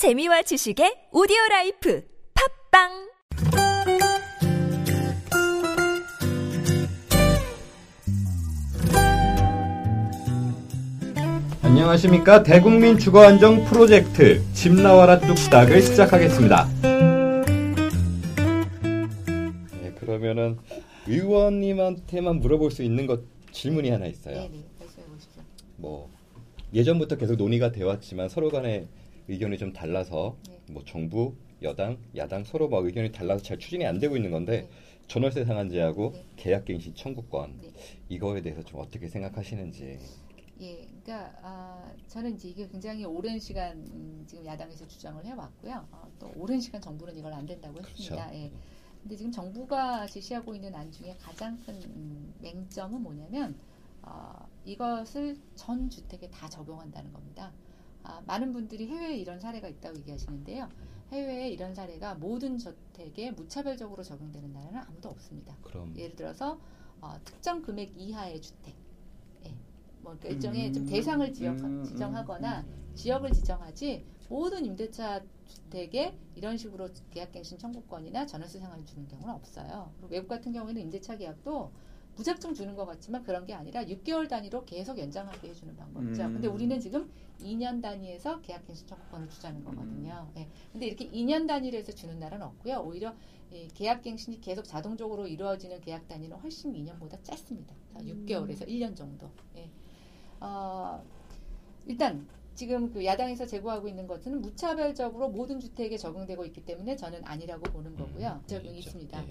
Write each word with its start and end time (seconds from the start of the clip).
재미와 0.00 0.40
지식의 0.40 1.12
오디오 1.12 1.36
life 1.50 2.02
팟빵 2.32 2.88
안녕하십니까 11.60 12.42
대국민 12.42 12.96
주거 12.96 13.20
안정 13.24 13.62
프로젝트 13.66 14.42
집 14.54 14.72
나와라 14.72 15.20
뚝딱을 15.20 15.82
시작하겠습니다. 15.82 16.66
네, 19.82 19.92
그러면은 20.00 20.56
의원님한테만 21.08 22.40
물어볼 22.40 22.70
수 22.70 22.82
있는 22.82 23.06
것 23.06 23.20
질문이 23.52 23.90
하나 23.90 24.06
있어요. 24.06 24.34
네 24.34 24.48
네, 24.48 24.64
말씀해 24.80 25.06
보십시오. 25.08 25.42
뭐 25.76 26.08
예전부터 26.72 27.18
계속 27.18 27.36
논의가 27.36 27.70
되어 27.70 27.88
왔지만 27.88 28.30
서로 28.30 28.48
간의 28.48 28.86
의견이 29.30 29.58
좀 29.58 29.72
달라서 29.72 30.36
네. 30.48 30.60
뭐 30.70 30.84
정부, 30.84 31.36
여당, 31.62 31.98
야당 32.16 32.42
서로 32.44 32.68
막 32.68 32.84
의견이 32.84 33.12
달라서 33.12 33.42
잘 33.44 33.58
추진이 33.58 33.86
안 33.86 34.00
되고 34.00 34.16
있는 34.16 34.32
건데 34.32 34.62
네. 34.62 34.70
전월세 35.06 35.44
상한제하고 35.44 36.10
네. 36.12 36.26
계약갱신 36.36 36.96
청구권 36.96 37.60
네. 37.62 37.72
이거에 38.08 38.42
대해서 38.42 38.62
좀 38.64 38.80
어떻게 38.80 39.08
생각하시는지. 39.08 39.98
예, 40.60 40.76
그러니까 40.86 41.32
아, 41.42 41.92
저는 42.08 42.34
이제 42.34 42.48
이게 42.48 42.68
굉장히 42.68 43.04
오랜 43.04 43.38
시간 43.38 43.78
음, 43.78 44.24
지금 44.26 44.44
야당에서 44.44 44.86
주장을 44.86 45.24
해왔고요. 45.24 45.86
어, 45.90 46.10
또 46.18 46.30
오랜 46.34 46.60
시간 46.60 46.80
정부는 46.82 47.16
이걸 47.16 47.32
안 47.32 47.46
된다고 47.46 47.78
했습니다. 47.78 48.26
그렇죠. 48.26 48.36
예. 48.36 48.50
근데 49.00 49.16
지금 49.16 49.32
정부가 49.32 50.06
제시하고 50.06 50.54
있는 50.54 50.74
안 50.74 50.90
중에 50.92 51.16
가장 51.18 51.56
큰 51.64 51.74
음, 51.84 52.34
맹점은 52.40 53.00
뭐냐면 53.00 53.56
어, 54.02 54.46
이것을 54.64 55.38
전 55.54 55.88
주택에 55.88 56.28
다 56.28 56.48
적용한다는 56.48 57.12
겁니다. 57.12 57.52
아, 58.30 58.38
많은 58.38 58.52
분들이 58.52 58.86
해외에 58.86 59.16
이런 59.16 59.40
사례가 59.40 59.66
있다고 59.66 59.98
얘기하시는데요. 59.98 60.68
해외에 61.10 61.48
이런 61.50 61.74
사례가 61.74 62.14
모든 62.14 62.58
주택에 62.58 63.32
무차별적으로 63.32 64.04
적용되는 64.04 64.52
나라는 64.52 64.80
아무도 64.82 65.08
없습니다. 65.08 65.56
그럼 65.62 65.92
예를 65.96 66.14
들어서 66.14 66.60
어, 67.00 67.18
특정 67.24 67.60
금액 67.60 67.92
이하의 67.96 68.40
주택, 68.40 68.76
예. 69.46 69.48
뭐 70.02 70.16
그러니까 70.16 70.28
일종의 70.28 70.72
좀 70.72 70.84
음, 70.84 70.86
대상을 70.86 71.32
지역, 71.32 71.58
음, 71.64 71.82
지정하거나 71.82 72.60
음, 72.60 72.92
지역을 72.94 73.32
지정하지 73.32 74.04
모든 74.28 74.64
임대차 74.64 75.22
주택에 75.46 76.16
이런 76.36 76.56
식으로 76.56 76.88
계약갱신 77.10 77.58
청구권이나 77.58 78.26
전월세 78.26 78.60
상한을 78.60 78.86
주는 78.86 79.08
경우는 79.08 79.34
없어요. 79.34 79.92
외국 80.08 80.28
같은 80.28 80.52
경우에는 80.52 80.80
임대차 80.82 81.16
계약도 81.16 81.72
무작정 82.16 82.54
주는 82.54 82.74
것 82.74 82.84
같지만 82.86 83.22
그런 83.22 83.46
게 83.46 83.54
아니라 83.54 83.84
6개월 83.84 84.28
단위로 84.28 84.64
계속 84.64 84.98
연장하게 84.98 85.48
해주는 85.48 85.74
방법이죠. 85.76 86.24
음. 86.24 86.32
근데 86.34 86.48
우리는 86.48 86.78
지금 86.78 87.10
2년 87.40 87.80
단위에서 87.80 88.40
계약 88.42 88.66
갱신 88.66 88.86
청구권을 88.86 89.28
주자는 89.30 89.64
거거든요. 89.64 90.30
예. 90.36 90.48
근데 90.72 90.86
이렇게 90.86 91.08
2년 91.10 91.46
단위로 91.46 91.78
해서 91.78 91.92
주는 91.92 92.18
날은 92.18 92.42
없고요. 92.42 92.82
오히려 92.84 93.14
이 93.50 93.68
계약 93.74 94.02
갱신이 94.02 94.40
계속 94.40 94.64
자동적으로 94.64 95.26
이루어지는 95.26 95.80
계약 95.80 96.06
단위는 96.08 96.36
훨씬 96.36 96.72
2년보다 96.72 97.22
짧습니다. 97.24 97.74
6개월에서 97.96 98.68
1년 98.68 98.94
정도. 98.94 99.30
예. 99.56 99.68
어, 100.40 101.02
일단 101.86 102.26
지금 102.54 102.92
그 102.92 103.04
야당에서 103.04 103.46
제고하고 103.46 103.88
있는 103.88 104.06
것은 104.06 104.42
무차별적으로 104.42 105.30
모든 105.30 105.58
주택에 105.58 105.96
적용되고 105.96 106.44
있기 106.44 106.64
때문에 106.64 106.94
저는 106.96 107.24
아니라고 107.24 107.62
보는 107.62 107.96
거고요. 107.96 108.42
적용이 108.46 108.78
있죠. 108.78 108.88
있습니다. 108.90 109.24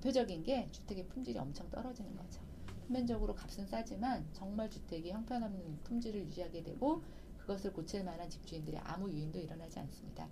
예. 0.00 0.10
대표적인 0.10 0.42
게 0.42 0.68
주택의 0.72 1.06
품질이 1.08 1.38
엄청 1.38 1.68
떨어지는 1.70 2.16
거죠. 2.16 2.40
표면적으로 2.86 3.34
값은 3.34 3.66
싸지만 3.66 4.26
정말 4.32 4.68
주택이 4.68 5.10
형편없는 5.10 5.78
품질을 5.84 6.22
유지하게 6.22 6.62
되고 6.62 7.02
그것을 7.38 7.72
고칠 7.72 8.02
만한 8.04 8.28
집주인들의 8.28 8.80
아무 8.82 9.10
유인도 9.10 9.38
일어나지 9.38 9.78
않습니다. 9.78 10.28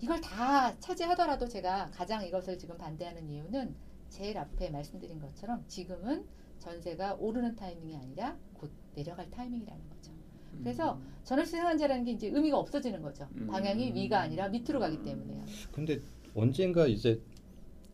이걸 0.00 0.20
다 0.20 0.78
차지하더라도 0.80 1.46
제가 1.46 1.90
가장 1.90 2.24
이것을 2.26 2.58
지금 2.58 2.76
반대하는 2.76 3.28
이유는 3.28 3.74
제일 4.08 4.38
앞에 4.38 4.70
말씀드린 4.70 5.20
것처럼 5.20 5.64
지금은 5.66 6.24
전세가 6.58 7.14
오르는 7.14 7.56
타이밍이 7.56 7.96
아니라 7.96 8.36
곧 8.54 8.70
내려갈 8.94 9.30
타이밍이라는 9.30 9.88
거죠. 9.90 10.12
그래서 10.60 11.00
전월세 11.24 11.56
상한제라는 11.56 12.04
게 12.04 12.12
이제 12.12 12.28
의미가 12.28 12.58
없어지는 12.58 13.02
거죠. 13.02 13.28
음. 13.36 13.46
방향이 13.48 13.92
위가 13.92 14.20
아니라 14.20 14.48
밑으로 14.48 14.78
가기 14.78 15.02
때문에요. 15.02 15.44
근데 15.72 16.00
언젠가 16.34 16.86
이제 16.86 17.20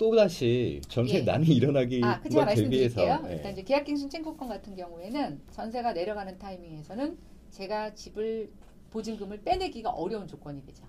또 0.00 0.16
다시 0.16 0.80
전세 0.88 1.18
예. 1.18 1.22
난이 1.24 1.44
일어나기 1.44 2.00
아, 2.02 2.18
그 2.22 2.30
제가 2.30 2.54
대비해서. 2.54 3.02
예. 3.02 3.34
일단 3.34 3.52
이제 3.52 3.62
계약갱신 3.62 4.08
청구권 4.08 4.48
같은 4.48 4.74
경우에는 4.74 5.42
전세가 5.50 5.92
내려가는 5.92 6.38
타이밍에서는 6.38 7.18
제가 7.50 7.94
집을 7.94 8.50
보증금을 8.92 9.42
빼내기가 9.42 9.90
어려운 9.90 10.26
조건이 10.26 10.64
되죠. 10.64 10.86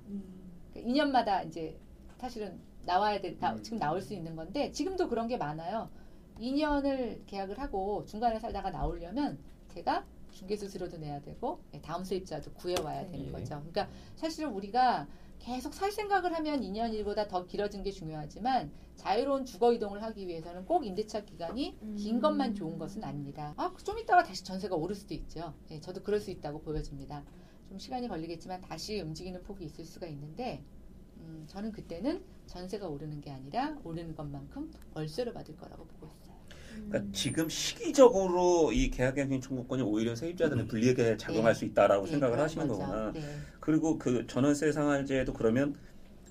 그러니까 0.73 0.89
2년마다 0.93 1.45
이제 1.45 1.77
사실은 2.19 2.57
나와야 2.85 3.19
돼, 3.19 3.37
나, 3.37 3.51
음. 3.51 3.61
지금 3.61 3.79
나올 3.79 4.01
수 4.01 4.13
있는 4.13 4.33
건데 4.37 4.71
지금도 4.71 5.09
그런 5.09 5.27
게 5.27 5.35
많아요. 5.35 5.89
2년을 6.39 7.25
계약을 7.27 7.59
하고 7.59 8.05
중간에 8.05 8.39
살다가 8.39 8.71
나오려면 8.71 9.39
제가 9.73 10.05
중개 10.31 10.55
수수료도 10.55 10.99
내야 10.99 11.19
되고 11.19 11.59
예, 11.73 11.81
다음 11.81 12.05
세입자도 12.05 12.53
구해와야 12.53 13.05
되는 13.07 13.27
예. 13.27 13.31
거죠. 13.31 13.59
그러니까 13.59 13.89
사실은 14.15 14.51
우리가 14.51 15.05
계속 15.41 15.73
살 15.73 15.91
생각을 15.91 16.35
하면 16.35 16.61
2년 16.61 16.93
일보다 16.93 17.27
더 17.27 17.45
길어진 17.47 17.81
게 17.81 17.89
중요하지만 17.89 18.71
자유로운 18.95 19.45
주거 19.45 19.73
이동을 19.73 20.03
하기 20.03 20.27
위해서는 20.27 20.65
꼭 20.65 20.85
임대차 20.85 21.25
기간이 21.25 21.75
긴 21.97 22.17
음. 22.17 22.21
것만 22.21 22.53
좋은 22.53 22.77
것은 22.77 23.03
아닙니다. 23.03 23.55
아, 23.57 23.73
좀 23.83 23.97
있다가 23.97 24.23
다시 24.23 24.43
전세가 24.43 24.75
오를 24.75 24.95
수도 24.95 25.15
있죠. 25.15 25.55
예, 25.71 25.79
저도 25.79 26.03
그럴 26.03 26.19
수 26.19 26.29
있다고 26.29 26.61
보여집니다. 26.61 27.23
좀 27.69 27.79
시간이 27.79 28.07
걸리겠지만 28.07 28.61
다시 28.61 29.01
움직이는 29.01 29.41
폭이 29.41 29.65
있을 29.65 29.83
수가 29.83 30.05
있는데 30.07 30.63
음, 31.17 31.45
저는 31.47 31.71
그때는 31.71 32.23
전세가 32.45 32.87
오르는 32.87 33.21
게 33.21 33.31
아니라 33.31 33.75
오르는 33.83 34.15
것만큼 34.15 34.71
월세를 34.93 35.33
받을 35.33 35.57
거라고 35.57 35.85
보고 35.85 36.05
있어요. 36.05 36.30
그러니까 36.87 37.11
지금 37.13 37.49
시기적으로 37.49 38.71
이 38.71 38.89
계약갱신 38.89 39.41
청구권이 39.41 39.81
오히려 39.81 40.15
세입자들은 40.15 40.67
불리하게 40.67 41.17
작용할 41.17 41.53
네. 41.53 41.59
수 41.59 41.65
있다라고 41.65 42.05
네, 42.05 42.11
생각을 42.11 42.39
하시는 42.39 42.67
거죠. 42.67 42.81
거구나. 42.81 43.11
네. 43.11 43.21
그리고 43.59 43.97
그 43.97 44.27
전월세 44.27 44.71
상한제도 44.71 45.33
그러면 45.33 45.75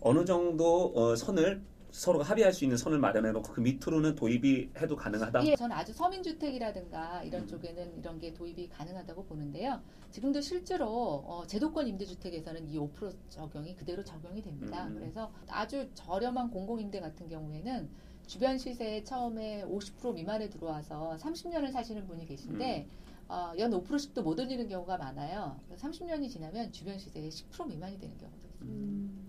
어느 0.00 0.24
정도 0.24 0.92
어, 0.94 1.16
선을 1.16 1.62
서로가 1.90 2.24
합의할 2.24 2.52
수 2.52 2.64
있는 2.64 2.76
선을 2.76 2.98
마련해 2.98 3.32
놓고 3.32 3.52
그 3.52 3.60
밑으로는 3.60 4.14
도입이 4.14 4.70
해도 4.80 4.96
가능하다. 4.96 5.44
예, 5.46 5.56
저는 5.56 5.74
아주 5.74 5.92
서민주택이라든가 5.92 7.22
이런 7.24 7.42
음. 7.42 7.46
쪽에는 7.48 7.98
이런 7.98 8.18
게 8.18 8.32
도입이 8.32 8.68
가능하다고 8.68 9.24
보는데요. 9.24 9.80
지금도 10.10 10.40
실제로 10.40 10.86
어, 10.86 11.44
제도권 11.46 11.88
임대주택에서는 11.88 12.68
이 12.68 12.78
5% 12.78 13.12
적용이 13.28 13.74
그대로 13.74 14.04
적용이 14.04 14.42
됩니다. 14.42 14.86
음. 14.86 14.94
그래서 14.94 15.32
아주 15.48 15.88
저렴한 15.94 16.50
공공임대 16.50 17.00
같은 17.00 17.28
경우에는 17.28 17.88
주변 18.30 18.56
시세에 18.56 19.02
처음에 19.02 19.64
50% 19.64 20.14
미만에 20.14 20.48
들어와서 20.48 21.16
30년을 21.20 21.72
사시는 21.72 22.06
분이 22.06 22.26
계신데 22.26 22.86
어, 23.26 23.52
연 23.58 23.72
5%씩도 23.72 24.22
못 24.22 24.38
올리는 24.38 24.68
경우가 24.68 24.98
많아요. 24.98 25.58
30년이 25.76 26.30
지나면 26.30 26.70
주변 26.70 26.96
시세의 26.96 27.28
10% 27.28 27.66
미만이 27.66 27.98
되는 27.98 28.16
경우도 28.18 28.46
있습니다. 28.46 29.20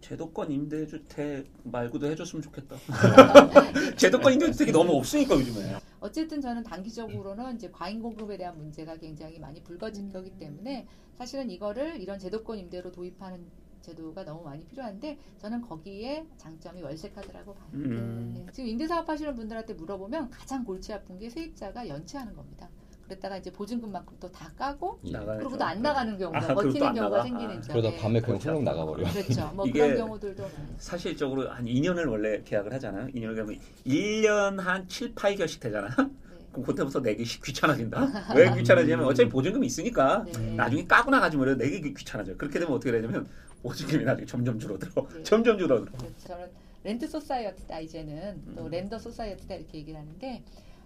제도권 0.00 0.50
임대주택 0.50 1.50
말고도 1.64 2.06
해줬으면 2.06 2.40
좋겠다. 2.44 2.76
제도권 3.98 4.32
임대주택이 4.32 4.72
너무 4.72 4.96
없으니까 4.96 5.34
요즘에. 5.34 5.76
어쨌든 6.00 6.40
저는 6.40 6.62
단기적으로는 6.62 7.56
이제 7.56 7.70
과잉 7.70 8.00
공급에 8.00 8.38
대한 8.38 8.56
문제가 8.56 8.96
굉장히 8.96 9.38
많이 9.38 9.62
불거진 9.62 10.10
거기 10.10 10.30
때문에 10.30 10.86
사실은 11.18 11.50
이거를 11.50 12.00
이런 12.00 12.18
제도권 12.18 12.58
임대로 12.58 12.90
도입하는 12.90 13.44
제도가 13.82 14.24
너무 14.24 14.44
많이 14.44 14.64
필요한데 14.64 15.18
저는 15.38 15.60
거기에 15.62 16.26
장점이 16.36 16.82
월세 16.82 17.10
카드라고 17.10 17.54
봐요. 17.54 17.66
음. 17.74 18.32
네. 18.34 18.46
지금 18.52 18.68
임대사업 18.70 19.08
하시는 19.08 19.34
분들한테 19.34 19.74
물어보면 19.74 20.30
가장 20.30 20.64
골치 20.64 20.92
아픈 20.92 21.18
게 21.18 21.28
세입자가 21.30 21.88
연체하는 21.88 22.34
겁니다. 22.34 22.68
그랬다가 23.04 23.38
이제 23.38 23.50
보증금만큼 23.50 24.18
또 24.20 24.28
다 24.30 24.50
까고 24.54 25.00
예. 25.04 25.12
그러고도 25.12 25.64
안 25.64 25.80
나가는 25.80 26.18
경우가 26.18 26.38
아, 26.38 26.54
버티는 26.54 26.86
안 26.88 26.94
경우가 26.94 27.16
나가? 27.16 27.22
생기는 27.28 27.56
아. 27.56 27.60
점. 27.62 27.72
그러다 27.76 27.90
네. 27.90 27.96
밤에 28.02 28.20
그냥 28.20 28.38
그렇죠. 28.38 28.50
훌렁 28.50 28.64
나가버려. 28.64 29.10
그렇죠. 29.10 29.52
뭐 29.54 29.66
이게 29.66 29.80
그런 29.80 29.96
경우들도. 29.96 30.46
사실적으로 30.76 31.48
한 31.50 31.64
2년을 31.64 32.10
원래 32.10 32.42
계약을 32.44 32.70
하잖아요. 32.74 33.06
2년을 33.06 33.34
그러면 33.34 33.58
1년 33.86 34.58
한 34.58 34.86
7, 34.88 35.14
8개월씩 35.14 35.60
되잖아. 35.60 35.88
네. 35.88 36.10
그럼 36.52 36.66
그때부터 36.66 37.00
내기 37.00 37.24
귀찮아진다. 37.24 38.08
왜 38.36 38.54
귀찮아지냐면 38.54 39.06
어차피 39.06 39.28
보증금이 39.30 39.66
있으니까 39.66 40.24
네. 40.34 40.54
나중에 40.54 40.84
까고 40.86 41.10
나가지 41.10 41.38
뭐래 41.38 41.54
내기 41.54 41.94
귀찮아져. 41.94 42.36
그렇게 42.36 42.58
되면 42.58 42.74
어떻게 42.74 42.92
되냐면 42.92 43.26
보증금이 43.62 44.04
나중에 44.04 44.26
점점 44.26 44.58
줄어들어. 44.58 45.06
네. 45.08 45.22
점점 45.24 45.58
줄어들어. 45.58 45.92
그래서 45.98 46.28
저는 46.28 46.50
렌트 46.84 47.06
소사이어티다 47.08 47.80
이제는 47.80 48.54
또 48.56 48.64
음. 48.66 48.70
렌더 48.70 48.98
소사이어티다 48.98 49.54
이렇게 49.56 49.78
얘기를 49.78 49.98
하는데 49.98 50.42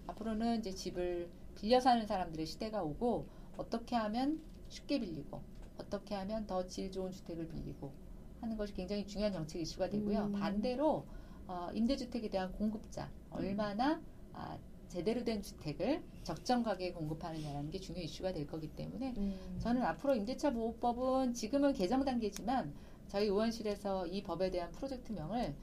앞으로는 0.07 0.59
이제 0.61 0.73
집을 0.73 1.29
빌려 1.55 1.81
사는 1.81 2.05
사람들의 2.07 2.47
시대가 2.47 2.83
오고 2.83 3.27
어떻게 3.57 3.95
하면 3.97 4.41
쉽게 4.69 4.99
빌리고 5.01 5.43
어떻게 5.79 6.15
하면 6.15 6.47
더 6.47 6.67
질 6.67 6.91
좋은 6.91 7.13
주택을 7.13 7.47
빌리고 7.49 7.93
하는 8.41 8.57
것이 8.57 8.73
굉장히 8.75 9.07
중요한 9.07 9.33
정책 9.33 9.61
이슈가 9.61 9.89
되고요. 9.91 10.25
음. 10.27 10.33
반대로 10.33 11.05
어, 11.47 11.69
임대주택에 11.75 12.29
대한 12.31 12.51
공급자 12.53 13.11
얼마나 13.31 14.01
아, 14.33 14.57
제대로 14.93 15.25
된 15.25 15.41
주택을 15.41 16.03
적정 16.23 16.63
가격에 16.63 16.93
공급하느냐라는 16.93 17.71
게 17.71 17.81
중요 17.81 17.99
이슈가 18.01 18.33
될 18.35 18.47
거기 18.47 18.69
때문에 18.69 19.15
음. 19.17 19.57
저는 19.59 19.83
앞으로 19.83 20.15
임대차 20.15 20.53
보호법은 20.53 21.33
지금은 21.33 21.73
개정 21.73 22.05
단계지만 22.05 22.75
저희 23.09 23.25
의원실에서 23.25 24.07
이 24.09 24.23
법에 24.23 24.51
대한 24.51 24.71
프로젝트명을 24.73 25.55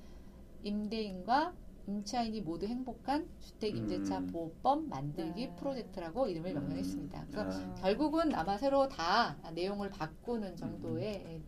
임대인과 0.63 1.53
임차인이 1.85 2.41
모두 2.41 2.65
행복한 2.65 3.29
주택 3.39 3.77
임대차 3.77 4.17
음. 4.17 4.27
보호법 4.27 4.85
만들기 4.85 5.47
네. 5.47 5.55
프로젝트라고 5.57 6.27
이름을 6.27 6.53
명명했습니다. 6.53 7.27
그래서 7.29 7.61
아, 7.61 7.75
결국은 7.75 8.33
아마 8.33 8.57
새로 8.57 8.89
다 8.89 9.37
내용을 9.53 9.91
바꾸는 9.91 10.55
정도의 10.55 11.41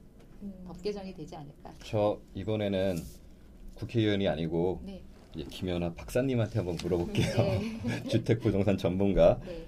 음. 0.44 0.63
법 0.68 0.80
개정이 0.83 1.16
되지 1.16 1.36
않을까. 1.36 1.74
저 1.83 2.19
이번에는 2.36 2.95
국회의원이 3.75 4.28
아니고 4.28 4.81
네. 4.83 5.04
예, 5.38 5.44
김연아 5.44 5.94
박사님한테 5.94 6.60
한번 6.60 6.78
물어볼게요. 6.81 7.36
네. 7.38 8.04
주택 8.10 8.42
부동산 8.42 8.78
전문가. 8.78 9.39
네. 9.45 9.66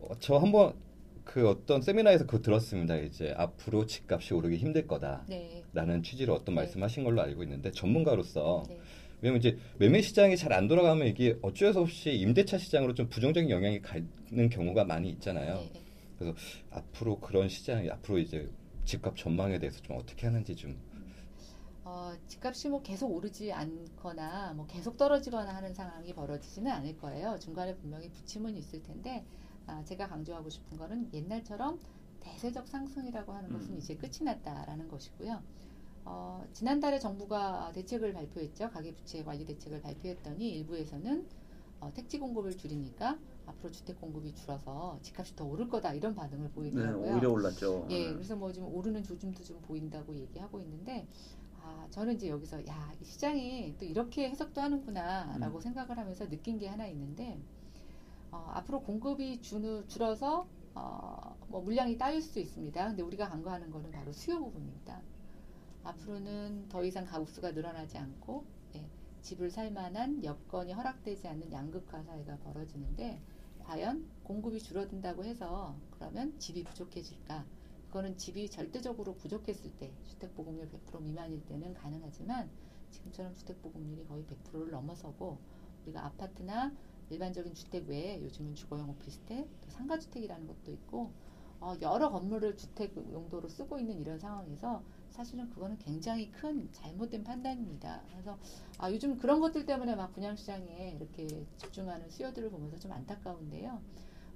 어, 0.00 0.10
저 0.20 0.36
한번 0.36 0.74
그 1.24 1.48
어떤 1.48 1.80
세미나에서 1.80 2.26
그거 2.26 2.42
들었습니다. 2.42 2.96
이제 2.96 3.32
앞으로 3.36 3.86
집값이 3.86 4.34
오르기 4.34 4.56
힘들 4.56 4.86
거다라는 4.86 5.26
네. 5.28 6.02
취지로 6.02 6.34
어떤 6.34 6.54
네. 6.54 6.62
말씀하신 6.62 7.04
걸로 7.04 7.22
알고 7.22 7.42
있는데 7.44 7.70
전문가로서 7.70 8.64
네. 8.68 8.78
왜냐면 9.22 9.38
이제 9.38 9.56
매매 9.78 10.02
시장이 10.02 10.36
잘 10.36 10.52
안 10.52 10.66
돌아가면 10.68 11.06
이게 11.06 11.38
어쩔 11.42 11.72
수 11.72 11.80
없이 11.80 12.12
임대차 12.12 12.58
시장으로 12.58 12.92
좀 12.94 13.08
부정적인 13.08 13.48
영향이 13.48 13.80
가는 13.80 14.50
경우가 14.50 14.84
많이 14.84 15.10
있잖아요. 15.10 15.62
네. 16.18 16.26
네. 16.26 16.34
앞으로 16.70 17.18
그런 17.20 17.48
시장이 17.48 17.88
앞으로 17.88 18.18
이제 18.18 18.48
집값 18.84 19.16
전망에 19.16 19.58
대해서 19.58 19.80
좀 19.82 19.96
어떻게 19.96 20.26
하는지 20.26 20.54
좀 20.54 20.76
어, 21.92 22.16
집값이 22.26 22.70
뭐 22.70 22.80
계속 22.80 23.12
오르지 23.12 23.52
않거나 23.52 24.54
뭐 24.54 24.66
계속 24.66 24.96
떨어지거나 24.96 25.54
하는 25.54 25.74
상황이 25.74 26.14
벌어지지는 26.14 26.72
않을 26.72 26.96
거예요. 26.96 27.38
중간에 27.38 27.76
분명히 27.76 28.08
부침은 28.10 28.56
있을 28.56 28.82
텐데 28.82 29.26
아, 29.66 29.84
제가 29.84 30.08
강조하고 30.08 30.48
싶은 30.48 30.78
거는 30.78 31.10
옛날처럼 31.12 31.78
대세적 32.20 32.66
상승이라고 32.66 33.32
하는 33.34 33.52
것은 33.52 33.74
음. 33.74 33.78
이제 33.78 33.94
끝이 33.94 34.24
났다라는 34.24 34.88
것이고요. 34.88 35.42
어, 36.06 36.42
지난달에 36.54 36.98
정부가 36.98 37.72
대책을 37.74 38.14
발표했죠. 38.14 38.70
가계부채 38.70 39.22
관리 39.24 39.44
대책을 39.44 39.82
발표했더니 39.82 40.48
일부에서는 40.48 41.26
어, 41.80 41.92
택지 41.92 42.18
공급을 42.18 42.56
줄이니까 42.56 43.18
앞으로 43.44 43.70
주택 43.70 44.00
공급이 44.00 44.34
줄어서 44.34 44.98
집값이 45.02 45.36
더 45.36 45.44
오를 45.44 45.68
거다 45.68 45.92
이런 45.92 46.14
반응을 46.14 46.46
네, 46.46 46.52
보이더라고요. 46.54 47.12
오히려 47.12 47.30
올랐죠. 47.30 47.86
예, 47.90 48.08
아. 48.08 48.12
그래서 48.14 48.34
뭐좀 48.36 48.72
오르는 48.72 49.02
조짐도 49.02 49.42
좀 49.42 49.60
보인다고 49.62 50.14
얘기하고 50.14 50.60
있는데, 50.60 51.06
아, 51.64 51.86
저는 51.90 52.14
이제 52.16 52.28
여기서, 52.28 52.66
야, 52.66 52.92
이 53.00 53.04
시장이 53.04 53.76
또 53.78 53.84
이렇게 53.84 54.28
해석도 54.28 54.60
하는구나, 54.60 55.36
라고 55.38 55.58
음. 55.58 55.60
생각을 55.60 55.96
하면서 55.96 56.28
느낀 56.28 56.58
게 56.58 56.66
하나 56.66 56.86
있는데, 56.88 57.40
어, 58.32 58.50
앞으로 58.54 58.80
공급이 58.80 59.40
주, 59.40 59.84
줄어서, 59.86 60.46
어, 60.74 61.36
뭐 61.48 61.60
물량이 61.60 61.98
따일 61.98 62.20
수도 62.20 62.40
있습니다. 62.40 62.88
근데 62.88 63.02
우리가 63.02 63.28
간과하는 63.28 63.70
거는 63.70 63.92
바로 63.92 64.12
수요 64.12 64.40
부분입니다. 64.40 65.00
앞으로는 65.84 66.68
더 66.68 66.84
이상 66.84 67.04
가구수가 67.04 67.52
늘어나지 67.52 67.96
않고, 67.96 68.44
예, 68.74 68.84
집을 69.20 69.50
살 69.50 69.70
만한 69.70 70.24
여건이 70.24 70.72
허락되지 70.72 71.28
않는 71.28 71.52
양극화 71.52 72.02
사회가 72.02 72.38
벌어지는데, 72.38 73.20
과연 73.60 74.04
공급이 74.24 74.58
줄어든다고 74.58 75.24
해서 75.24 75.76
그러면 75.92 76.36
집이 76.40 76.64
부족해질까? 76.64 77.44
그거는 77.92 78.16
집이 78.16 78.48
절대적으로 78.48 79.14
부족했을 79.16 79.70
때 79.76 79.92
주택 80.08 80.34
보급률 80.34 80.66
100% 80.70 81.02
미만일 81.02 81.44
때는 81.44 81.74
가능하지만 81.74 82.48
지금처럼 82.90 83.34
주택 83.36 83.60
보급률이 83.60 84.06
거의 84.06 84.24
100%를 84.24 84.70
넘어서고 84.70 85.38
우리가 85.84 86.06
아파트나 86.06 86.72
일반적인 87.10 87.52
주택 87.52 87.86
외에 87.86 88.22
요즘은 88.22 88.54
주거용 88.54 88.88
오피스텔, 88.88 89.46
또 89.60 89.70
상가주택이라는 89.70 90.46
것도 90.46 90.72
있고 90.72 91.12
어, 91.60 91.74
여러 91.82 92.10
건물을 92.10 92.56
주택 92.56 92.96
용도로 92.96 93.50
쓰고 93.50 93.78
있는 93.78 94.00
이런 94.00 94.18
상황에서 94.18 94.82
사실은 95.10 95.50
그거는 95.50 95.76
굉장히 95.76 96.32
큰 96.32 96.72
잘못된 96.72 97.22
판단입니다. 97.24 98.04
그래서 98.10 98.38
아, 98.78 98.90
요즘 98.90 99.18
그런 99.18 99.38
것들 99.38 99.66
때문에 99.66 99.96
막 99.96 100.14
분양시장에 100.14 100.96
이렇게 100.96 101.46
집중하는 101.58 102.08
수요들을 102.08 102.48
보면서 102.50 102.78
좀 102.78 102.90
안타까운데요. 102.92 103.82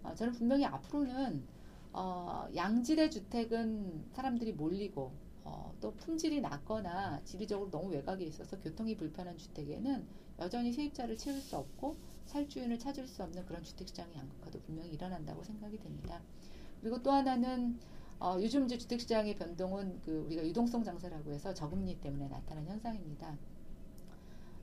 어, 0.02 0.14
저는 0.14 0.34
분명히 0.34 0.66
앞으로는 0.66 1.55
어, 1.98 2.46
양질의 2.54 3.10
주택은 3.10 4.04
사람들이 4.12 4.52
몰리고 4.52 5.12
어, 5.44 5.74
또 5.80 5.94
품질이 5.94 6.42
낮거나 6.42 7.22
지리적으로 7.24 7.70
너무 7.70 7.88
외곽에 7.88 8.22
있어서 8.26 8.60
교통이 8.60 8.98
불편한 8.98 9.38
주택에는 9.38 10.06
여전히 10.38 10.74
세입자를 10.74 11.16
채울 11.16 11.40
수 11.40 11.56
없고 11.56 11.96
살 12.26 12.46
주인을 12.50 12.78
찾을 12.78 13.08
수 13.08 13.22
없는 13.22 13.46
그런 13.46 13.62
주택시장의 13.62 14.14
양극화도 14.14 14.60
분명히 14.60 14.90
일어난다고 14.90 15.42
생각이 15.42 15.78
됩니다. 15.78 16.20
그리고 16.82 17.02
또 17.02 17.12
하나는 17.12 17.78
어, 18.20 18.36
요즘 18.42 18.66
이제 18.66 18.76
주택시장의 18.76 19.36
변동은 19.36 20.02
그 20.04 20.24
우리가 20.26 20.44
유동성 20.46 20.84
장세라고 20.84 21.32
해서 21.32 21.54
저금리 21.54 21.98
때문에 22.02 22.28
나타난 22.28 22.66
현상입니다. 22.66 23.38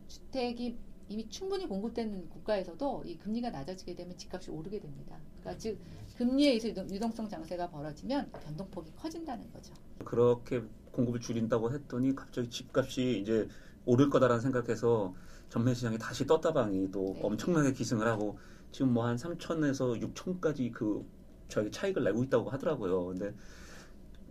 주택이 0.07 0.77
이미 1.09 1.27
충분히 1.29 1.67
공급된 1.67 2.29
국가에서도 2.29 3.03
이 3.05 3.17
금리가 3.17 3.49
낮아지게 3.51 3.95
되면 3.95 4.17
집값이 4.17 4.51
오르게 4.51 4.79
됩니다. 4.79 5.17
그러니까 5.41 5.59
즉 5.59 5.77
금리에 6.17 6.49
의해서 6.49 6.69
유동- 6.69 6.89
유동성 6.89 7.27
장세가 7.29 7.69
벌어지면 7.69 8.31
변동폭이 8.31 8.91
커진다는 8.95 9.51
거죠. 9.51 9.73
그렇게 10.05 10.61
공급을 10.91 11.19
줄인다고 11.19 11.71
했더니 11.71 12.15
갑자기 12.15 12.49
집값이 12.49 13.19
이제 13.19 13.47
오를 13.85 14.09
거다라는 14.09 14.41
생각해서 14.41 15.13
전매 15.49 15.73
시장이 15.73 15.97
다시 15.97 16.25
떴다방이 16.25 16.91
또 16.91 17.13
네. 17.15 17.21
엄청나게 17.21 17.73
기승을 17.73 18.07
하고 18.07 18.37
지금 18.71 18.93
뭐 18.93 19.05
한 19.05 19.17
3천에서 19.17 19.99
6천까지 20.01 20.71
그 20.71 21.05
저희 21.49 21.69
차익을 21.69 22.03
내고 22.03 22.23
있다고 22.23 22.49
하더라고요. 22.49 23.05
근데 23.07 23.33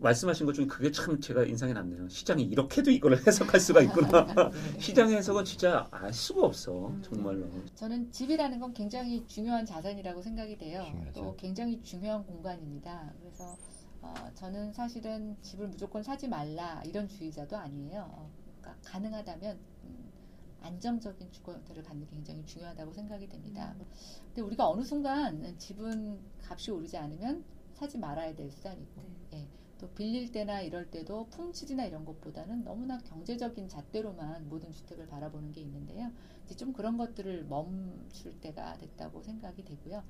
말씀하신 0.03 0.47
것 0.47 0.53
중에 0.53 0.67
그게 0.67 0.91
참 0.91 1.21
제가 1.21 1.45
인상이 1.45 1.73
남네요. 1.73 2.09
시장이 2.09 2.43
이렇게도 2.43 2.91
이걸 2.91 3.17
해석할 3.27 3.61
수가 3.61 3.81
있구나. 3.83 4.27
시장의 4.79 5.17
해석은 5.17 5.45
진짜 5.45 5.89
알 5.91 6.13
수가 6.13 6.47
없어. 6.47 6.89
음. 6.89 7.03
정말로. 7.03 7.49
저는 7.75 8.11
집이라는 8.11 8.61
건 8.61 8.73
굉장히 8.75 9.27
중요한 9.27 9.65
자산이라고 9.65 10.21
생각이 10.23 10.59
돼요. 10.59 10.85
중요하죠. 10.85 11.13
또 11.13 11.37
굉장히 11.37 11.81
중요한 11.83 12.25
공간입니다. 12.27 13.13
그래서 13.21 13.57
어, 14.03 14.13
저는 14.35 14.73
사실은 14.73 15.37
집을 15.43 15.69
무조건 15.69 16.03
사지 16.03 16.29
말라 16.29 16.83
이런 16.85 17.09
주의자도 17.09 17.57
아니에요. 17.57 18.09
어, 18.13 18.31
그러니까 18.61 18.91
가능하다면 18.91 19.59
음, 19.85 20.13
안정적인 20.61 21.31
주거 21.31 21.53
형태를 21.53 21.83
갖는 21.83 22.07
게 22.07 22.17
굉장히 22.17 22.45
중요하다고 22.45 22.93
생각이 22.93 23.29
됩니다. 23.29 23.75
근데 24.27 24.43
우리가 24.43 24.69
어느 24.69 24.83
순간 24.83 25.57
집은 25.59 26.19
값이 26.43 26.71
오르지 26.71 26.97
않으면 26.97 27.45
사지 27.75 27.99
말아야 27.99 28.35
될 28.35 28.51
수단이고, 28.51 29.03
예, 29.35 29.49
또 29.83 29.89
빌릴 29.95 30.31
때나 30.31 30.61
이럴 30.61 30.89
때도 30.89 31.27
품질이나 31.31 31.85
이런 31.87 32.05
것보다는 32.05 32.63
너무나 32.63 32.99
경제적인 32.99 33.69
잣대로만 33.69 34.49
모든 34.49 34.71
주택을 34.71 35.09
바라보는 35.09 35.51
게 35.51 35.61
있는데요. 35.63 36.13
이제 36.45 36.55
좀 36.55 36.73
그런 36.73 36.97
것들을 36.97 37.47
멈출 37.47 38.41
때가 38.41 38.75
됐다고 38.75 39.25
생각이 39.25 39.65
되고요. 39.65 40.05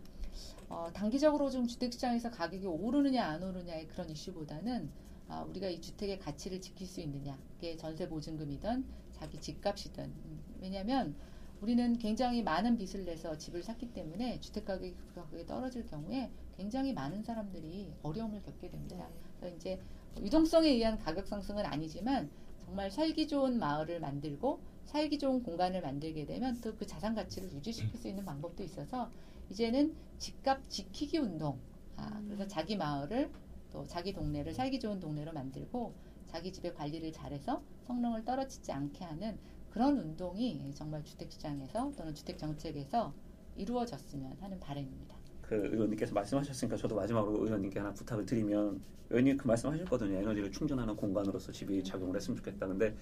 어, 0.68 0.90
단기적으로 0.92 1.48
좀 1.48 1.66
주택시장에서 1.66 2.30
가격이 2.30 2.66
오르느냐 2.66 3.24
안 3.24 3.42
오르냐의 3.42 3.88
그런 3.88 4.10
이슈보다는 4.10 4.90
아, 5.28 5.40
우리가 5.40 5.68
이 5.68 5.80
주택의 5.80 6.18
가치를 6.18 6.60
지킬 6.60 6.86
수 6.86 7.00
있느냐, 7.00 7.38
그게 7.54 7.74
전세 7.78 8.06
보증금이든 8.06 8.84
자기 9.12 9.40
집값이든 9.40 10.04
음, 10.04 10.42
왜냐하면 10.60 11.16
우리는 11.62 11.96
굉장히 11.96 12.42
많은 12.42 12.76
빚을 12.76 13.06
내서 13.06 13.38
집을 13.38 13.62
샀기 13.62 13.94
때문에 13.94 14.38
주택 14.40 14.66
가격이 14.66 15.46
떨어질 15.46 15.86
경우에 15.86 16.30
굉장히 16.58 16.92
많은 16.92 17.22
사람들이 17.22 17.94
어려움을 18.02 18.42
겪게 18.42 18.68
됩니다. 18.68 19.08
이제 19.48 19.80
유동성에 20.20 20.68
의한 20.68 20.98
가격 20.98 21.26
상승은 21.26 21.64
아니지만 21.66 22.30
정말 22.58 22.90
살기 22.90 23.26
좋은 23.28 23.58
마을을 23.58 24.00
만들고 24.00 24.62
살기 24.84 25.18
좋은 25.18 25.42
공간을 25.42 25.80
만들게 25.82 26.24
되면 26.26 26.60
또 26.60 26.76
그 26.76 26.86
자산 26.86 27.14
가치를 27.14 27.52
유지시킬 27.52 27.98
수 27.98 28.08
있는 28.08 28.24
방법도 28.24 28.62
있어서 28.62 29.10
이제는 29.50 29.94
집값 30.18 30.68
지키기 30.68 31.18
운동. 31.18 31.60
아, 31.96 32.22
그래서 32.26 32.46
자기 32.46 32.76
마을을 32.76 33.30
또 33.70 33.86
자기 33.86 34.12
동네를 34.12 34.54
살기 34.54 34.80
좋은 34.80 35.00
동네로 35.00 35.32
만들고 35.32 35.94
자기 36.26 36.52
집의 36.52 36.74
관리를 36.74 37.12
잘해서 37.12 37.62
성능을 37.82 38.24
떨어지지 38.24 38.72
않게 38.72 39.04
하는 39.04 39.38
그런 39.70 39.98
운동이 39.98 40.72
정말 40.74 41.02
주택시장에서 41.04 41.92
또는 41.96 42.14
주택 42.14 42.38
정책에서 42.38 43.14
이루어졌으면 43.56 44.36
하는 44.40 44.60
바람입니다. 44.60 45.21
그 45.52 45.68
의원님께서 45.70 46.14
말씀하셨으니까 46.14 46.76
저도 46.78 46.94
마지막으로 46.94 47.44
의원님께 47.44 47.78
하나 47.78 47.92
부탁을 47.92 48.24
드리면 48.24 48.80
의원님 49.10 49.36
그 49.36 49.46
말씀하셨거든요. 49.46 50.16
에너지를 50.16 50.50
충전하는 50.50 50.96
공간으로서 50.96 51.52
집이 51.52 51.84
작용을 51.84 52.16
했으면 52.16 52.38
좋겠다. 52.38 52.66
근데 52.66 52.96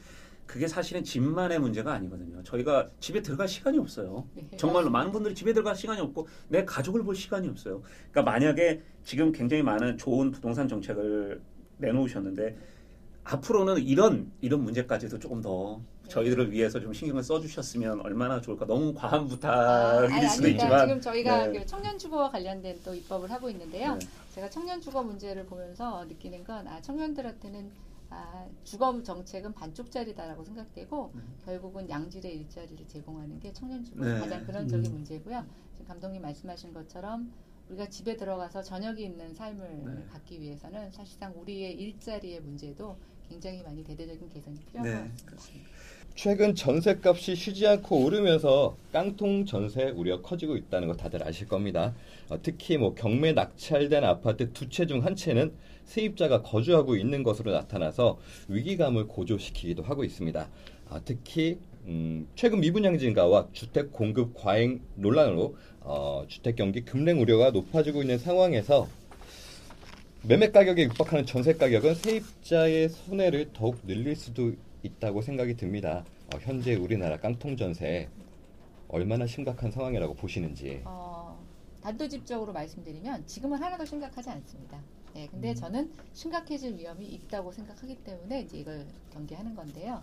그게 0.46 0.66
사실은 0.66 1.04
집만의 1.04 1.60
문제가 1.60 1.92
아니거든요. 1.92 2.42
저희가 2.42 2.90
집에 2.98 3.22
들어갈 3.22 3.46
시간이 3.46 3.78
없어요. 3.78 4.26
네. 4.34 4.48
정말로 4.56 4.90
많은 4.90 5.12
분들이 5.12 5.32
집에 5.32 5.52
들어갈 5.52 5.76
시간이 5.76 6.00
없고 6.00 6.26
내 6.48 6.64
가족을 6.64 7.04
볼 7.04 7.14
시간이 7.14 7.48
없어요. 7.48 7.82
그러니까 8.10 8.22
만약에 8.32 8.82
지금 9.04 9.30
굉장히 9.30 9.62
많은 9.62 9.96
좋은 9.96 10.32
부동산 10.32 10.66
정책을 10.66 11.40
내놓으셨는데 11.78 12.56
앞으로는 13.22 13.78
이런 13.78 14.32
이런 14.40 14.64
문제까지도 14.64 15.20
조금 15.20 15.40
더 15.40 15.78
네. 15.78 15.84
저희들을 16.10 16.50
위해서 16.52 16.80
좀 16.80 16.92
신경을 16.92 17.22
써주셨으면 17.22 18.00
얼마나 18.00 18.40
좋을까. 18.40 18.66
너무 18.66 18.92
과한 18.92 19.20
아, 19.20 19.24
부탁일 19.26 20.12
아니, 20.12 20.28
수도 20.28 20.44
아닙니다. 20.44 20.48
있지만 20.48 20.88
지금 20.88 21.00
저희가 21.00 21.46
네. 21.46 21.58
그 21.60 21.66
청년 21.66 21.98
주거와 21.98 22.30
관련된 22.30 22.80
또 22.84 22.94
입법을 22.94 23.30
하고 23.30 23.48
있는데요. 23.50 23.94
네. 23.94 24.06
제가 24.34 24.50
청년 24.50 24.80
주거 24.80 25.02
문제를 25.02 25.46
보면서 25.46 26.04
느끼는 26.04 26.44
건 26.44 26.66
아, 26.66 26.80
청년들한테는 26.82 27.70
아, 28.10 28.44
주거 28.64 29.00
정책은 29.02 29.52
반쪽짜리다라고 29.54 30.44
생각되고 30.44 31.12
음. 31.14 31.34
결국은 31.44 31.88
양질의 31.88 32.36
일자리를 32.38 32.86
제공하는 32.88 33.38
게 33.38 33.52
청년 33.52 33.84
주거 33.84 34.04
네. 34.04 34.18
가장 34.18 34.44
근원적인 34.44 34.90
음. 34.90 34.96
문제고요. 34.96 35.46
지금 35.74 35.86
감독님 35.86 36.20
말씀하신 36.20 36.74
것처럼 36.74 37.32
우리가 37.68 37.88
집에 37.88 38.16
들어가서 38.16 38.62
저녁이 38.64 39.04
있는 39.04 39.32
삶을 39.32 39.82
네. 39.84 40.06
갖기 40.10 40.40
위해서는 40.40 40.90
사실상 40.90 41.32
우리의 41.36 41.74
일자리의 41.74 42.40
문제도 42.40 42.96
굉장히 43.28 43.62
많이 43.62 43.84
대대적인 43.84 44.28
개선이 44.28 44.58
필요한 44.58 44.82
것 44.82 44.90
네, 44.90 44.96
같습니다. 44.96 45.26
그렇습니다. 45.26 45.70
최근 46.22 46.54
전세값이 46.54 47.34
쉬지 47.34 47.66
않고 47.66 48.04
오르면서 48.04 48.76
깡통 48.92 49.46
전세 49.46 49.84
우려 49.84 50.20
커지고 50.20 50.58
있다는 50.58 50.88
거 50.88 50.94
다들 50.94 51.26
아실 51.26 51.48
겁니다. 51.48 51.94
어, 52.28 52.36
특히 52.42 52.76
뭐 52.76 52.94
경매 52.94 53.32
낙찰된 53.32 54.04
아파트 54.04 54.52
두 54.52 54.68
채 54.68 54.84
중 54.84 55.02
한 55.02 55.16
채는 55.16 55.50
세입자가 55.86 56.42
거주하고 56.42 56.96
있는 56.96 57.22
것으로 57.22 57.52
나타나서 57.52 58.18
위기감을 58.48 59.06
고조시키기도 59.06 59.82
하고 59.82 60.04
있습니다. 60.04 60.46
아, 60.90 61.00
특히 61.06 61.56
음, 61.86 62.28
최근 62.34 62.60
미분양 62.60 62.98
증가와 62.98 63.48
주택 63.54 63.90
공급 63.90 64.34
과잉 64.34 64.82
논란으로 64.96 65.56
어, 65.80 66.26
주택 66.28 66.56
경기 66.56 66.82
급냉 66.82 67.18
우려가 67.18 67.50
높아지고 67.50 68.02
있는 68.02 68.18
상황에서 68.18 68.88
매매 70.22 70.50
가격에 70.50 70.82
육박하는 70.82 71.24
전세 71.24 71.54
가격은 71.54 71.94
세입자의 71.94 72.90
손해를 72.90 73.54
더욱 73.54 73.78
늘릴 73.86 74.14
수도 74.16 74.52
있다고 74.82 75.22
생각이 75.22 75.56
듭니다. 75.56 76.04
어, 76.32 76.38
현재 76.38 76.74
우리나라 76.74 77.18
깡통 77.18 77.56
전세 77.56 78.08
얼마나 78.88 79.26
심각한 79.26 79.70
상황이라고 79.70 80.14
보시는지. 80.14 80.82
어, 80.84 81.38
단도직입적으로 81.82 82.52
말씀드리면 82.52 83.26
지금은 83.26 83.62
하나도 83.62 83.84
심각하지 83.84 84.30
않습니다. 84.30 84.80
네, 85.14 85.26
근데 85.28 85.50
음. 85.50 85.54
저는 85.54 85.92
심각해질 86.12 86.76
위험이 86.76 87.06
있다고 87.06 87.52
생각하기 87.52 87.96
때문에 88.04 88.42
이제 88.42 88.58
이걸 88.58 88.86
경계하는 89.12 89.54
건데요. 89.54 90.02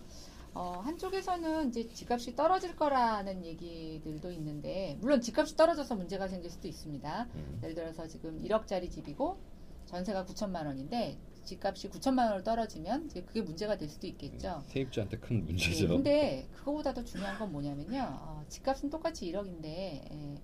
어, 0.54 0.80
한쪽에서는 0.84 1.68
이제 1.68 1.88
집값이 1.88 2.34
떨어질 2.34 2.74
거라는 2.74 3.44
얘기들도 3.44 4.32
있는데, 4.32 4.96
물론 5.00 5.20
집값이 5.20 5.56
떨어져서 5.56 5.94
문제가 5.94 6.26
생길 6.26 6.50
수도 6.50 6.66
있습니다. 6.66 7.28
음, 7.34 7.60
예를 7.62 7.74
들어서 7.74 8.08
지금 8.08 8.42
1억짜리 8.42 8.90
집이고 8.90 9.38
전세가 9.86 10.24
9천만 10.24 10.66
원인데 10.66 11.16
집값이 11.48 11.88
9천만 11.88 12.26
원으로 12.26 12.42
떨어지면 12.42 13.06
이제 13.06 13.22
그게 13.22 13.40
문제가 13.40 13.76
될 13.78 13.88
수도 13.88 14.06
있겠죠. 14.06 14.62
세입자한테 14.66 15.18
큰 15.18 15.38
네, 15.38 15.42
문제죠. 15.52 15.88
근데 15.88 16.46
그거보다 16.52 16.92
더 16.92 17.02
중요한 17.02 17.38
건 17.38 17.50
뭐냐면요. 17.52 18.06
어, 18.20 18.44
집값은 18.48 18.90
똑같이 18.90 19.32
1억인데 19.32 19.64
예, 19.66 20.34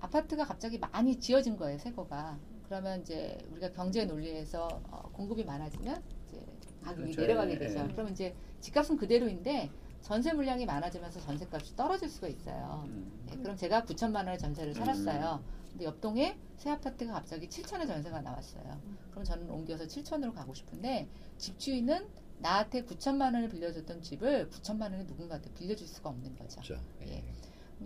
아파트가 0.00 0.44
갑자기 0.44 0.78
많이 0.78 1.18
지어진 1.18 1.56
거예요, 1.56 1.78
새 1.78 1.90
거가. 1.92 2.38
그러면 2.66 3.00
이제 3.00 3.38
우리가 3.50 3.72
경제 3.72 4.04
논리에서 4.04 4.68
어, 4.90 5.10
공급이 5.12 5.44
많아지면 5.44 6.02
이제 6.28 6.46
가격이 6.82 7.02
그렇죠. 7.12 7.20
내려가게 7.22 7.52
예, 7.54 7.58
되죠. 7.58 7.78
예. 7.78 7.92
그러면 7.92 8.12
이제 8.12 8.34
집값은 8.60 8.98
그대로인데 8.98 9.70
전세 10.02 10.32
물량이 10.32 10.66
많아지면서 10.66 11.20
전세값이 11.20 11.76
떨어질 11.76 12.10
수가 12.10 12.28
있어요. 12.28 12.84
음. 12.88 13.10
네, 13.26 13.36
그럼 13.36 13.56
제가 13.56 13.82
9천만 13.84 14.16
원의 14.16 14.38
전세를 14.38 14.74
살았어요. 14.74 15.42
근데 15.72 15.84
옆동에 15.86 16.38
새 16.56 16.70
아파트가 16.70 17.12
갑자기 17.14 17.48
7천의 17.48 17.86
전세가 17.86 18.20
나왔어요. 18.20 18.80
그럼 19.10 19.24
저는 19.24 19.50
옮겨서 19.50 19.84
7천으로 19.84 20.34
가고 20.34 20.54
싶은데 20.54 21.08
집주인은 21.38 22.06
나한테 22.38 22.84
9천만 22.84 23.34
원을 23.34 23.48
빌려줬던 23.48 24.02
집을 24.02 24.48
9천만 24.50 24.82
원을 24.82 25.06
누군가한테 25.06 25.52
빌려줄 25.54 25.86
수가 25.86 26.10
없는 26.10 26.36
거죠. 26.36 26.60
그렇죠. 26.60 26.82
예. 27.06 27.22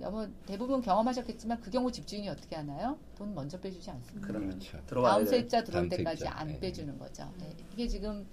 아마 0.02 0.28
대부분 0.45 0.83
경험하셨겠지만 0.83 1.61
그 1.61 1.71
경우 1.71 1.90
집주인이 1.90 2.28
어떻게 2.28 2.57
하나요? 2.57 2.99
돈 3.16 3.35
먼저 3.35 3.59
빼주지 3.59 3.90
않습니다. 3.90 4.26
그러면 4.26 4.50
그렇죠. 4.50 4.78
들어와야 4.87 5.12
다음 5.14 5.25
돼. 5.25 5.31
세입자 5.31 5.64
들어올 5.64 5.88
때까지 5.88 6.21
세입자. 6.21 6.38
안 6.38 6.49
네. 6.49 6.61
빼주는 6.61 6.99
거죠. 6.99 7.33
네, 7.38 7.55
이게 7.73 7.88
지금 7.88 8.26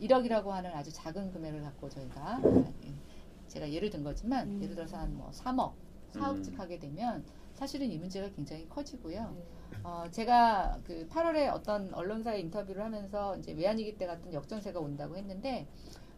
1억이라고 0.00 0.46
하는 0.46 0.70
아주 0.72 0.90
작은 0.92 1.32
금액을 1.32 1.60
갖고 1.62 1.90
저희가 1.90 2.40
예, 2.84 2.94
제가 3.48 3.70
예를 3.70 3.90
든 3.90 4.02
거지만 4.02 4.48
음. 4.48 4.62
예를 4.62 4.74
들어서 4.74 4.96
한 4.96 5.12
뭐 5.12 5.30
3억, 5.30 5.72
4억씩 6.14 6.54
음. 6.54 6.60
하게 6.60 6.78
되면 6.78 7.22
사실은 7.60 7.92
이 7.92 7.98
문제가 7.98 8.30
굉장히 8.30 8.66
커지고요. 8.70 9.34
네. 9.36 9.44
어, 9.84 10.04
제가 10.10 10.80
그 10.82 11.06
8월에 11.08 11.52
어떤 11.52 11.92
언론사에 11.92 12.40
인터뷰를 12.40 12.82
하면서 12.82 13.36
이제 13.36 13.52
외환위기 13.52 13.98
때 13.98 14.06
같은 14.06 14.32
역전세가 14.32 14.80
온다고 14.80 15.14
했는데 15.18 15.68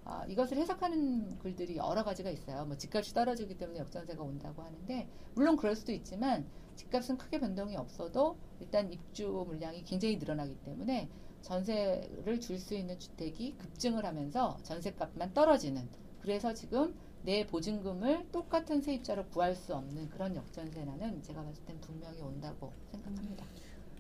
아, 0.04 0.24
이것을 0.28 0.56
해석하는 0.58 1.40
글들이 1.40 1.78
여러 1.78 2.04
가지가 2.04 2.30
있어요. 2.30 2.64
뭐 2.64 2.76
집값이 2.76 3.12
떨어지기 3.12 3.58
때문에 3.58 3.80
역전세가 3.80 4.22
온다고 4.22 4.62
하는데 4.62 5.08
물론 5.34 5.56
그럴 5.56 5.74
수도 5.74 5.90
있지만 5.90 6.46
집값은 6.76 7.18
크게 7.18 7.40
변동이 7.40 7.76
없어도 7.76 8.36
일단 8.60 8.92
입주 8.92 9.44
물량이 9.48 9.82
굉장히 9.82 10.18
늘어나기 10.18 10.54
때문에 10.62 11.08
전세를 11.40 12.38
줄 12.38 12.60
수 12.60 12.76
있는 12.76 13.00
주택이 13.00 13.56
급증을 13.58 14.06
하면서 14.06 14.58
전세값만 14.62 15.34
떨어지는 15.34 15.88
그래서 16.20 16.54
지금 16.54 16.94
내 17.24 17.46
보증금을 17.46 18.26
똑같은 18.32 18.80
세입자로 18.80 19.26
구할 19.26 19.54
수 19.54 19.74
없는 19.74 20.08
그런 20.10 20.34
역전세난은 20.34 21.22
제가 21.22 21.42
봤을 21.42 21.64
땐 21.64 21.76
분명히 21.80 22.20
온다고 22.20 22.72
생각합니다. 22.90 23.44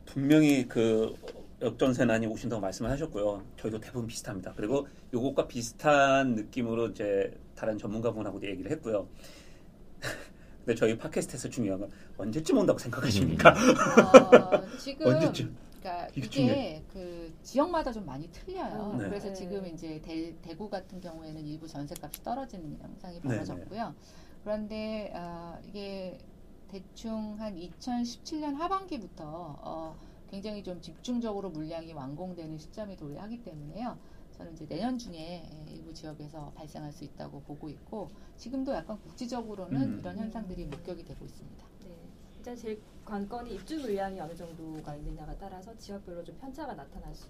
분명히 0.04 0.66
그 0.66 1.14
역전세난이 1.60 2.26
오신다고 2.26 2.60
말씀을 2.60 2.90
하셨고요. 2.90 3.44
저희도 3.56 3.78
대부분 3.80 4.08
비슷합니다. 4.08 4.52
그리고 4.56 4.88
요것과 5.14 5.46
비슷한 5.46 6.34
느낌으로 6.34 6.88
이제 6.88 7.32
다른 7.54 7.78
전문가분하고도 7.78 8.44
얘기를 8.48 8.70
했고요. 8.72 9.06
근데 10.64 10.74
저희 10.74 10.98
팟캐스트에서 10.98 11.48
중요한 11.48 11.80
건 11.80 11.90
언제쯤 12.18 12.58
온다고 12.58 12.78
생각하십니까? 12.78 13.50
어, 13.50 14.78
지금 14.78 15.06
언제쯤? 15.14 15.56
그러니까 15.82 16.08
이게. 16.14 16.84
그 16.92 17.34
지역마다 17.42 17.92
좀 17.92 18.06
많이 18.06 18.30
틀려요. 18.30 18.94
네. 18.98 19.08
그래서 19.08 19.28
네. 19.28 19.34
지금 19.34 19.66
이제 19.66 20.00
대, 20.00 20.34
대구 20.40 20.70
같은 20.70 21.00
경우에는 21.00 21.44
일부 21.44 21.66
전세값이 21.66 22.22
떨어지는 22.22 22.78
현상이 22.80 23.16
네, 23.16 23.20
벌어졌고요. 23.20 23.94
그런데 24.44 25.12
어, 25.14 25.58
이게 25.66 26.18
대충 26.68 27.38
한 27.38 27.56
2017년 27.56 28.54
하반기부터 28.54 29.58
어, 29.60 29.96
굉장히 30.30 30.62
좀 30.62 30.80
집중적으로 30.80 31.50
물량이 31.50 31.92
완공되는 31.92 32.58
시점이 32.58 32.96
도래하기 32.96 33.42
때문에요. 33.42 33.98
저는 34.38 34.54
이제 34.54 34.66
내년 34.66 34.96
중에 34.96 35.50
일부 35.68 35.92
지역에서 35.92 36.52
발생할 36.54 36.92
수 36.92 37.04
있다고 37.04 37.40
보고 37.42 37.68
있고 37.68 38.08
지금도 38.36 38.72
약간 38.72 38.98
국지적으로는 39.00 39.82
음. 39.82 39.98
이런 40.00 40.16
현상들이 40.16 40.64
목격이 40.66 41.04
되고 41.04 41.24
있습니다. 41.24 41.66
네. 42.42 42.50
일단 42.50 42.56
제일 42.56 42.82
관건이 43.04 43.54
입주 43.54 43.78
물량이 43.78 44.20
어느 44.20 44.34
정도가 44.34 44.96
있느냐가 44.96 45.36
따라서 45.38 45.76
지역별로 45.76 46.24
좀 46.24 46.36
편차가 46.38 46.74
나타날 46.74 47.14
수 47.14 47.28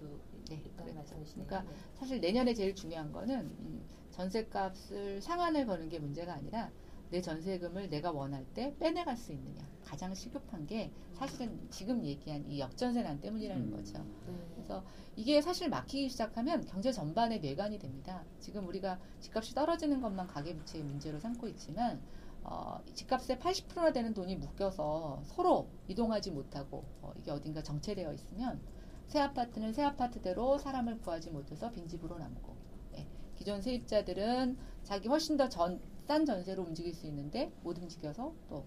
네, 0.49 0.55
있다는 0.55 0.85
그래. 0.85 0.93
말씀이시네요. 0.93 1.47
그러니까 1.47 1.71
사실 1.93 2.19
내년에 2.19 2.53
제일 2.53 2.73
중요한 2.73 3.11
거는 3.11 3.39
음, 3.41 3.85
전세값을 4.09 5.21
상한을 5.21 5.67
거는 5.67 5.89
게 5.89 5.99
문제가 5.99 6.33
아니라 6.33 6.71
내 7.11 7.21
전세금을 7.21 7.89
내가 7.89 8.11
원할 8.11 8.43
때 8.55 8.75
빼내갈 8.79 9.15
수 9.15 9.33
있느냐 9.33 9.61
가장 9.83 10.15
시급한 10.15 10.65
게 10.65 10.91
사실은 11.13 11.59
지금 11.69 12.03
얘기한 12.03 12.43
이 12.49 12.59
역전세난 12.59 13.21
때문이라는 13.21 13.65
음. 13.67 13.71
거죠. 13.71 13.99
네. 14.27 14.33
그래서 14.55 14.83
이게 15.15 15.41
사실 15.41 15.69
막히기 15.69 16.09
시작하면 16.09 16.65
경제 16.65 16.91
전반에 16.91 17.37
뇌관이 17.37 17.77
됩니다. 17.77 18.23
지금 18.39 18.67
우리가 18.67 18.99
집값이 19.19 19.53
떨어지는 19.53 20.01
것만 20.01 20.25
가계부채의 20.25 20.83
문제로 20.83 21.19
삼고 21.19 21.47
있지만 21.49 22.01
어, 22.43 22.79
집값의 22.93 23.37
80%나 23.37 23.91
되는 23.91 24.13
돈이 24.13 24.35
묶여서 24.35 25.21
서로 25.25 25.67
이동하지 25.87 26.31
못하고 26.31 26.83
어, 27.01 27.13
이게 27.17 27.31
어딘가 27.31 27.61
정체되어 27.63 28.13
있으면 28.13 28.59
새 29.07 29.19
아파트는 29.19 29.73
새 29.73 29.83
아파트대로 29.83 30.57
사람을 30.57 30.99
구하지 30.99 31.29
못해서 31.29 31.71
빈집으로 31.71 32.17
남고 32.17 32.55
예, 32.97 33.07
기존 33.35 33.61
세입자들은 33.61 34.57
자기 34.83 35.07
훨씬 35.07 35.37
더싼 35.37 35.79
전세로 36.25 36.63
움직일 36.63 36.93
수 36.93 37.07
있는데 37.07 37.51
못 37.63 37.77
움직여서 37.77 38.33
또 38.49 38.65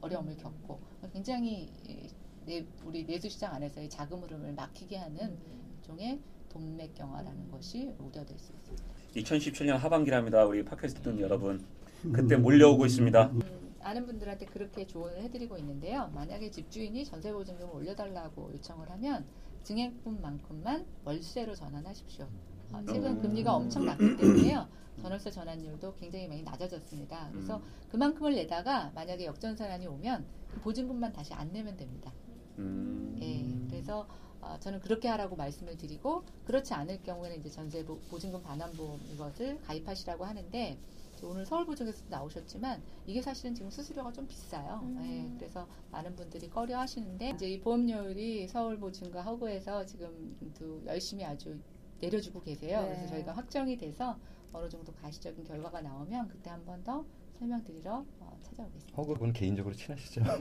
어려움을 0.00 0.36
겪고 0.36 0.80
굉장히 1.12 1.72
이, 1.84 2.10
내, 2.44 2.66
우리 2.84 3.04
내수시장 3.04 3.54
안에서의 3.54 3.88
자금 3.88 4.22
흐름을 4.22 4.52
막히게 4.52 4.96
하는 4.96 5.38
일종의 5.76 6.20
돈맥경화라는 6.50 7.50
것이 7.50 7.94
우려될 7.98 8.38
수 8.38 8.52
있습니다. 8.52 8.84
2017년 9.16 9.78
하반기랍니다. 9.78 10.44
우리 10.44 10.64
팟캐스트 10.64 11.02
듣는 11.02 11.20
여러분. 11.20 11.64
그때 12.12 12.36
몰려오고 12.36 12.86
있습니다. 12.86 13.26
음, 13.32 13.40
아는 13.80 14.06
분들한테 14.06 14.46
그렇게 14.46 14.86
조언을 14.86 15.22
해드리고 15.22 15.56
있는데요. 15.58 16.10
만약에 16.14 16.50
집주인이 16.50 17.04
전세 17.04 17.32
보증금을 17.32 17.74
올려달라고 17.74 18.50
요청을 18.54 18.90
하면 18.90 19.24
증액분만큼만 19.64 20.84
월세로 21.04 21.54
전환하십시오. 21.54 22.26
어, 22.72 22.82
최근 22.86 23.12
음. 23.16 23.22
금리가 23.22 23.54
엄청 23.54 23.84
낮기 23.86 24.16
때문에요. 24.16 24.66
전월세 25.02 25.30
전환율도 25.30 25.94
굉장히 25.94 26.28
많이 26.28 26.42
낮아졌습니다. 26.42 27.28
그래서 27.32 27.56
음. 27.56 27.62
그만큼을 27.90 28.34
내다가 28.34 28.90
만약에 28.94 29.24
역전세난이 29.26 29.86
오면 29.86 30.24
그 30.54 30.60
보증금만 30.60 31.12
다시 31.12 31.32
안 31.34 31.52
내면 31.52 31.76
됩니다. 31.76 32.12
음. 32.58 33.18
예, 33.20 33.68
그래서 33.70 34.06
어, 34.40 34.56
저는 34.60 34.80
그렇게 34.80 35.08
하라고 35.08 35.36
말씀을 35.36 35.76
드리고 35.76 36.22
그렇지 36.44 36.74
않을 36.74 37.02
경우에는 37.02 37.38
이제 37.40 37.48
전세 37.48 37.84
보- 37.84 37.98
보증금 38.10 38.42
반환보험 38.42 39.00
이것을 39.14 39.58
가입하시라고 39.62 40.24
하는데 40.24 40.78
오늘 41.26 41.44
서울보증에서 41.46 42.04
나오셨지만 42.08 42.82
이게 43.06 43.20
사실은 43.22 43.54
지금 43.54 43.70
수수료가 43.70 44.12
좀 44.12 44.26
비싸요. 44.26 44.80
음. 44.82 45.00
예, 45.34 45.38
그래서 45.38 45.66
많은 45.90 46.14
분들이 46.16 46.48
꺼려 46.48 46.78
하시는데 46.80 47.30
이제 47.30 47.48
이 47.48 47.60
보험료율이 47.60 48.48
서울보증과 48.48 49.22
허브에서 49.22 49.84
지금 49.86 50.36
또 50.58 50.82
열심히 50.86 51.24
아주 51.24 51.58
내려주고 52.00 52.42
계세요. 52.42 52.82
네. 52.82 52.88
그래서 52.88 53.06
저희가 53.08 53.32
확정이 53.32 53.76
돼서 53.76 54.16
어느 54.52 54.68
정도 54.68 54.92
가시적인 54.92 55.44
결과가 55.44 55.80
나오면 55.80 56.28
그때 56.28 56.50
한 56.50 56.64
번 56.64 56.82
더 56.84 57.04
설명드리러 57.38 58.04
어, 58.20 58.38
찾아오겠습니다. 58.42 58.96
허그분 58.96 59.32
개인적으로 59.32 59.74
친하시죠? 59.74 60.22
아, 60.24 60.38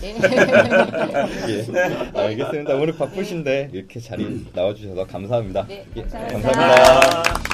네. 0.00 0.14
예, 1.48 2.18
알겠습니다. 2.20 2.74
오늘 2.74 2.94
바쁘신데 2.96 3.70
이렇게 3.72 3.98
자리 3.98 4.46
나와주셔서 4.54 5.06
감사합니다. 5.06 5.66
네, 5.66 5.86
예, 5.96 6.02
감사합니다. 6.02 6.50
감사합니다. 6.52 7.53